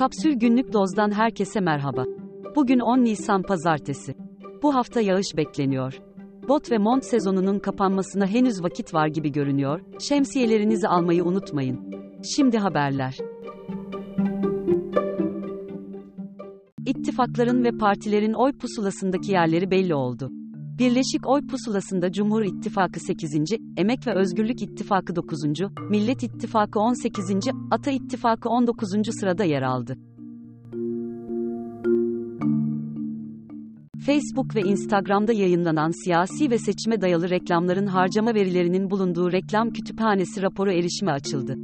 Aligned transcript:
Kapsül 0.00 0.32
Günlük 0.32 0.72
Doz'dan 0.72 1.10
herkese 1.10 1.60
merhaba. 1.60 2.04
Bugün 2.56 2.78
10 2.78 3.04
Nisan 3.04 3.42
Pazartesi. 3.42 4.14
Bu 4.62 4.74
hafta 4.74 5.00
yağış 5.00 5.36
bekleniyor. 5.36 6.00
Bot 6.48 6.70
ve 6.70 6.78
mont 6.78 7.04
sezonunun 7.04 7.58
kapanmasına 7.58 8.26
henüz 8.26 8.62
vakit 8.62 8.94
var 8.94 9.06
gibi 9.06 9.32
görünüyor. 9.32 9.80
Şemsiyelerinizi 9.98 10.88
almayı 10.88 11.24
unutmayın. 11.24 11.94
Şimdi 12.34 12.58
haberler. 12.58 13.18
İttifakların 16.86 17.64
ve 17.64 17.70
partilerin 17.78 18.32
oy 18.32 18.52
pusulasındaki 18.52 19.32
yerleri 19.32 19.70
belli 19.70 19.94
oldu. 19.94 20.30
Birleşik 20.80 21.26
Oy 21.26 21.46
Pusulası'nda 21.46 22.12
Cumhur 22.12 22.42
İttifakı 22.42 23.00
8. 23.00 23.32
Emek 23.76 24.06
ve 24.06 24.14
Özgürlük 24.14 24.62
İttifakı 24.62 25.16
9. 25.16 25.38
Millet 25.90 26.22
İttifakı 26.22 26.80
18. 26.80 27.24
Ata 27.70 27.90
İttifakı 27.90 28.48
19. 28.48 28.88
sırada 29.20 29.44
yer 29.44 29.62
aldı. 29.62 29.96
Facebook 34.06 34.56
ve 34.56 34.60
Instagram'da 34.60 35.32
yayınlanan 35.32 36.04
siyasi 36.04 36.50
ve 36.50 36.58
seçime 36.58 37.00
dayalı 37.00 37.30
reklamların 37.30 37.86
harcama 37.86 38.34
verilerinin 38.34 38.90
bulunduğu 38.90 39.32
reklam 39.32 39.70
kütüphanesi 39.70 40.42
raporu 40.42 40.72
erişime 40.72 41.12
açıldı. 41.12 41.54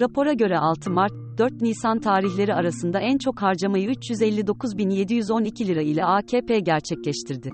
Rapora 0.00 0.32
göre 0.32 0.58
6 0.58 0.90
Mart, 0.90 1.12
4 1.38 1.62
Nisan 1.62 1.98
tarihleri 1.98 2.54
arasında 2.54 3.00
en 3.00 3.18
çok 3.18 3.42
harcamayı 3.42 3.90
359.712 3.90 5.66
lira 5.66 5.82
ile 5.82 6.04
AKP 6.04 6.60
gerçekleştirdi. 6.60 7.50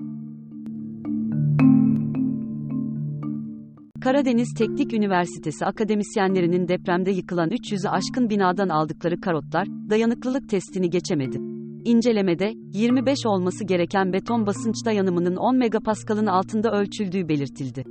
Karadeniz 4.03 4.55
Teknik 4.55 4.93
Üniversitesi 4.93 5.67
akademisyenlerinin 5.67 6.69
depremde 6.69 7.11
yıkılan 7.11 7.51
300'ü 7.51 7.89
aşkın 7.89 8.31
binadan 8.31 8.69
aldıkları 8.69 9.21
karotlar, 9.21 9.69
dayanıklılık 9.91 10.49
testini 10.49 10.91
geçemedi. 10.91 11.39
İncelemede, 11.85 12.53
25 12.73 13.19
olması 13.27 13.65
gereken 13.65 14.13
beton 14.13 14.47
basınç 14.47 14.75
dayanımının 14.85 15.37
10 15.37 15.57
megapaskalın 15.57 16.27
altında 16.27 16.73
ölçüldüğü 16.73 17.29
belirtildi. 17.29 17.85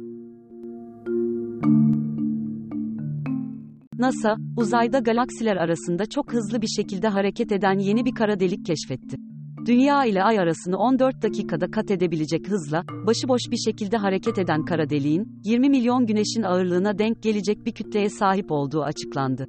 NASA, 3.98 4.36
uzayda 4.58 5.00
galaksiler 5.00 5.56
arasında 5.56 6.06
çok 6.06 6.34
hızlı 6.34 6.62
bir 6.62 6.68
şekilde 6.68 7.08
hareket 7.08 7.52
eden 7.52 7.80
yeni 7.80 8.06
bir 8.06 8.16
kara 8.16 8.40
delik 8.40 8.66
keşfetti. 8.66 9.31
Dünya 9.66 10.06
ile 10.06 10.24
Ay 10.24 10.40
arasını 10.40 10.78
14 10.78 11.24
dakikada 11.24 11.72
kat 11.72 11.92
edebilecek 11.92 12.48
hızla, 12.50 12.84
başıboş 13.08 13.42
bir 13.52 13.58
şekilde 13.58 13.98
hareket 13.98 14.38
eden 14.38 14.66
kara 14.66 14.90
deliğin, 14.90 15.42
20 15.44 15.70
milyon 15.70 16.06
güneşin 16.06 16.44
ağırlığına 16.44 16.98
denk 16.98 17.24
gelecek 17.24 17.66
bir 17.66 17.72
kütleye 17.72 18.10
sahip 18.10 18.52
olduğu 18.52 18.84
açıklandı. 18.84 19.48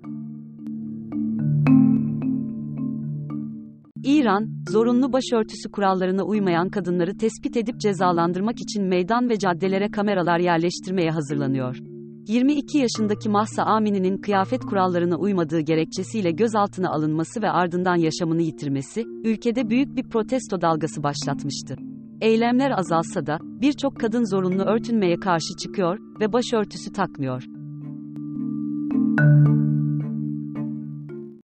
İran, 4.05 4.48
zorunlu 4.70 5.12
başörtüsü 5.12 5.70
kurallarına 5.70 6.24
uymayan 6.24 6.68
kadınları 6.68 7.16
tespit 7.18 7.56
edip 7.56 7.80
cezalandırmak 7.80 8.60
için 8.60 8.84
meydan 8.84 9.28
ve 9.28 9.38
caddelere 9.38 9.90
kameralar 9.90 10.38
yerleştirmeye 10.38 11.10
hazırlanıyor. 11.10 11.91
22 12.26 12.78
yaşındaki 12.78 13.28
Mahsa 13.28 13.62
Amini'nin 13.62 14.16
kıyafet 14.16 14.60
kurallarına 14.60 15.16
uymadığı 15.16 15.60
gerekçesiyle 15.60 16.30
gözaltına 16.30 16.90
alınması 16.90 17.42
ve 17.42 17.50
ardından 17.50 17.96
yaşamını 17.96 18.42
yitirmesi, 18.42 19.04
ülkede 19.24 19.70
büyük 19.70 19.96
bir 19.96 20.08
protesto 20.08 20.60
dalgası 20.60 21.02
başlatmıştı. 21.02 21.76
Eylemler 22.20 22.78
azalsa 22.78 23.26
da, 23.26 23.38
birçok 23.42 24.00
kadın 24.00 24.24
zorunlu 24.24 24.62
örtünmeye 24.62 25.16
karşı 25.16 25.56
çıkıyor 25.62 25.98
ve 26.20 26.32
başörtüsü 26.32 26.92
takmıyor. 26.92 27.44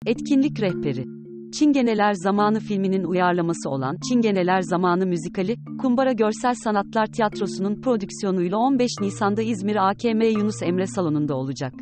Etkinlik 0.07 0.61
rehberi 0.61 1.16
Çingeneler 1.53 2.13
Zamanı 2.15 2.61
filminin 2.61 3.05
uyarlaması 3.05 3.71
olan 3.71 3.97
Çingeneler 4.09 4.61
Zamanı 4.61 5.07
müzikali, 5.07 5.57
Kumbara 5.81 6.13
Görsel 6.13 6.55
Sanatlar 6.55 7.07
Tiyatrosu'nun 7.07 7.81
prodüksiyonuyla 7.81 8.59
15 8.59 8.91
Nisan'da 9.01 9.43
İzmir 9.43 9.89
AKM 9.91 10.21
Yunus 10.23 10.63
Emre 10.63 10.87
Salonu'nda 10.87 11.37
olacak. 11.37 11.73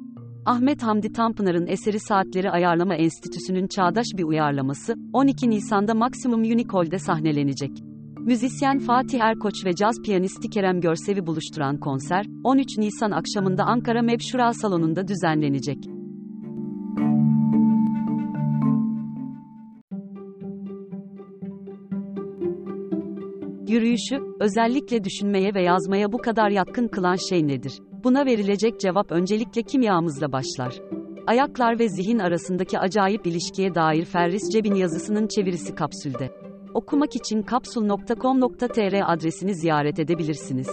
Ahmet 0.47 0.83
Hamdi 0.83 1.12
Tanpınar'ın 1.12 1.66
eseri 1.66 2.00
Saatleri 2.00 2.50
Ayarlama 2.50 2.94
Enstitüsü'nün 2.94 3.66
çağdaş 3.66 4.06
bir 4.16 4.25
uyarlaması, 4.25 4.94
12 5.12 5.50
Nisan'da 5.50 5.94
Maximum 5.94 6.41
Unicol'de 6.41 6.99
sahnelenecek. 6.99 7.71
Müzisyen 8.19 8.78
Fatih 8.78 9.21
Erkoç 9.21 9.65
ve 9.65 9.75
caz 9.75 9.94
piyanisti 10.05 10.50
Kerem 10.50 10.81
Görsev'i 10.81 11.27
buluşturan 11.27 11.81
konser, 11.81 12.27
13 12.44 12.78
Nisan 12.78 13.10
akşamında 13.10 13.65
Ankara 13.65 14.03
Mebşura 14.03 14.53
Salonu'nda 14.53 15.09
düzenlenecek. 15.09 15.94
Yürüyüşü, 23.69 24.23
özellikle 24.41 25.05
düşünmeye 25.05 25.55
ve 25.55 25.63
yazmaya 25.63 26.13
bu 26.13 26.19
kadar 26.19 26.51
yatkın 26.51 26.89
kılan 26.89 27.17
şey 27.17 27.47
nedir? 27.47 27.73
Buna 28.05 28.27
verilecek 28.27 28.81
cevap 28.81 29.13
öncelikle 29.13 29.63
kimyamızla 29.63 30.33
başlar. 30.33 30.81
Ayaklar 31.27 31.79
ve 31.79 31.89
zihin 31.89 32.19
arasındaki 32.19 32.79
acayip 32.79 33.27
ilişkiye 33.27 33.75
dair 33.75 34.05
Ferris 34.05 34.51
Cebin 34.53 34.75
yazısının 34.75 35.27
çevirisi 35.27 35.75
kapsülde. 35.75 36.31
Okumak 36.75 37.17
için 37.17 37.43
kapsul.com.tr 37.43 39.13
adresini 39.13 39.55
ziyaret 39.55 39.99
edebilirsiniz. 39.99 40.69